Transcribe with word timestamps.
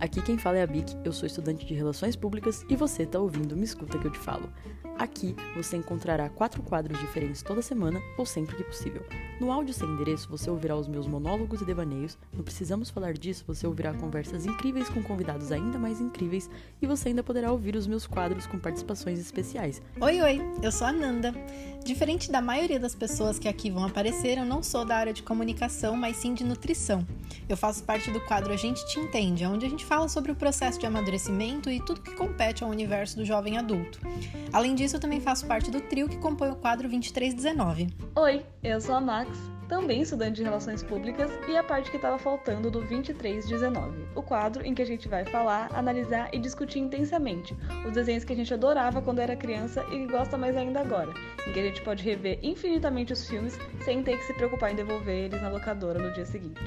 Aqui 0.00 0.22
quem 0.22 0.38
fala 0.38 0.58
é 0.58 0.62
a 0.62 0.66
Bic, 0.66 0.96
eu 1.04 1.12
sou 1.12 1.26
estudante 1.26 1.66
de 1.66 1.74
Relações 1.74 2.14
Públicas 2.14 2.64
e 2.68 2.76
você 2.76 3.04
tá 3.04 3.18
ouvindo 3.18 3.56
Me 3.56 3.64
Escuta 3.64 3.98
que 3.98 4.06
eu 4.06 4.12
te 4.12 4.18
falo. 4.18 4.48
Aqui 4.96 5.34
você 5.56 5.76
encontrará 5.76 6.28
quatro 6.28 6.62
quadros 6.62 6.98
diferentes 7.00 7.42
toda 7.42 7.62
semana 7.62 8.00
ou 8.16 8.24
sempre 8.24 8.54
que 8.54 8.62
possível. 8.62 9.04
No 9.40 9.50
áudio 9.50 9.74
sem 9.74 9.88
endereço 9.88 10.28
você 10.28 10.48
ouvirá 10.48 10.76
os 10.76 10.86
meus 10.86 11.08
monólogos 11.08 11.60
e 11.60 11.64
devaneios, 11.64 12.16
no 12.32 12.44
Precisamos 12.44 12.90
Falar 12.90 13.14
Disso 13.14 13.44
você 13.44 13.66
ouvirá 13.66 13.92
conversas 13.92 14.46
incríveis 14.46 14.88
com 14.88 15.02
convidados 15.02 15.50
ainda 15.50 15.78
mais 15.80 16.00
incríveis 16.00 16.48
e 16.80 16.86
você 16.86 17.08
ainda 17.08 17.24
poderá 17.24 17.50
ouvir 17.50 17.74
os 17.74 17.88
meus 17.88 18.06
quadros 18.06 18.46
com 18.46 18.58
participações 18.58 19.18
especiais. 19.18 19.82
Oi, 20.00 20.20
oi, 20.20 20.40
eu 20.62 20.70
sou 20.70 20.86
a 20.86 20.92
Nanda. 20.92 21.34
Diferente 21.88 22.30
da 22.30 22.42
maioria 22.42 22.78
das 22.78 22.94
pessoas 22.94 23.38
que 23.38 23.48
aqui 23.48 23.70
vão 23.70 23.82
aparecer, 23.82 24.36
eu 24.36 24.44
não 24.44 24.62
sou 24.62 24.84
da 24.84 24.94
área 24.94 25.10
de 25.10 25.22
comunicação, 25.22 25.96
mas 25.96 26.18
sim 26.18 26.34
de 26.34 26.44
nutrição. 26.44 27.02
Eu 27.48 27.56
faço 27.56 27.82
parte 27.82 28.10
do 28.10 28.20
quadro 28.20 28.52
A 28.52 28.56
Gente 28.58 28.86
Te 28.88 29.00
Entende, 29.00 29.46
onde 29.46 29.64
a 29.64 29.70
gente 29.70 29.86
fala 29.86 30.06
sobre 30.06 30.30
o 30.30 30.34
processo 30.34 30.78
de 30.78 30.84
amadurecimento 30.84 31.70
e 31.70 31.80
tudo 31.80 32.02
que 32.02 32.14
compete 32.14 32.62
ao 32.62 32.68
universo 32.68 33.16
do 33.16 33.24
jovem 33.24 33.56
adulto. 33.56 34.00
Além 34.52 34.74
disso, 34.74 34.96
eu 34.96 35.00
também 35.00 35.18
faço 35.18 35.46
parte 35.46 35.70
do 35.70 35.80
trio 35.80 36.10
que 36.10 36.18
compõe 36.18 36.50
o 36.50 36.56
quadro 36.56 36.90
2319. 36.90 37.88
Oi, 38.16 38.44
eu 38.62 38.78
sou 38.82 38.94
a 38.94 39.00
Max, 39.00 39.30
também 39.68 40.00
estudante 40.00 40.36
de 40.36 40.42
Relações 40.42 40.82
Públicas 40.82 41.30
e 41.46 41.56
a 41.56 41.62
parte 41.62 41.90
que 41.90 41.96
estava 41.96 42.18
faltando 42.18 42.70
do 42.70 42.80
2319, 42.80 44.08
o 44.14 44.22
quadro 44.22 44.64
em 44.64 44.74
que 44.74 44.80
a 44.80 44.86
gente 44.86 45.06
vai 45.06 45.26
falar, 45.26 45.68
analisar 45.74 46.30
e 46.32 46.38
discutir 46.38 46.78
intensamente 46.78 47.54
os 47.86 47.92
desenhos 47.92 48.24
que 48.24 48.32
a 48.32 48.36
gente 48.36 48.52
adorava 48.52 49.02
quando 49.02 49.18
era 49.18 49.36
criança 49.36 49.84
e 49.92 50.06
gosta 50.06 50.38
mais 50.38 50.56
ainda 50.56 50.80
agora, 50.80 51.12
em 51.48 51.52
que 51.52 51.60
a 51.60 51.62
gente 51.62 51.80
pode 51.82 52.02
rever 52.04 52.38
infinitamente 52.42 53.12
os 53.12 53.28
filmes 53.28 53.58
sem 53.84 54.02
ter 54.02 54.16
que 54.18 54.24
se 54.24 54.34
preocupar 54.34 54.72
em 54.72 54.76
devolver 54.76 55.24
eles 55.24 55.40
na 55.40 55.48
locadora 55.48 55.98
no 55.98 56.12
dia 56.12 56.26
seguinte. 56.26 56.60